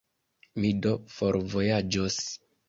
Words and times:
Mi 0.63 0.71
do 0.85 0.93
forvojaĝos. 1.17 2.19